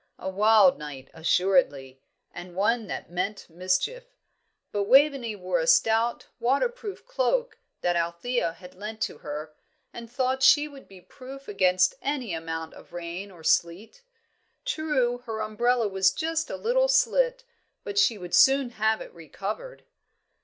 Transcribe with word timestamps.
A 0.17 0.29
wild 0.29 0.79
night, 0.79 1.11
assuredly, 1.13 2.01
and 2.33 2.55
one 2.55 2.87
that 2.87 3.11
meant 3.11 3.47
mischief. 3.51 4.05
But 4.71 4.85
Waveney 4.85 5.35
wore 5.35 5.59
a 5.59 5.67
stout 5.67 6.25
waterproof 6.39 7.05
cloak 7.05 7.59
that 7.81 7.95
Althea 7.95 8.53
had 8.53 8.73
lent 8.73 8.99
to 9.01 9.19
her, 9.19 9.53
and 9.93 10.09
thought 10.11 10.41
she 10.41 10.67
would 10.67 10.87
be 10.87 11.01
proof 11.01 11.47
against 11.47 11.93
any 12.01 12.33
amount 12.33 12.73
of 12.73 12.93
rain 12.93 13.29
or 13.29 13.43
sleet. 13.43 14.01
True, 14.65 15.19
her 15.27 15.39
umbrella 15.39 15.87
was 15.87 16.11
just 16.11 16.49
a 16.49 16.55
little 16.57 16.87
slit, 16.87 17.43
but 17.83 17.99
she 17.99 18.17
would 18.17 18.33
soon 18.33 18.71
have 18.71 19.01
it 19.01 19.13
re 19.13 19.29
covered. 19.29 19.83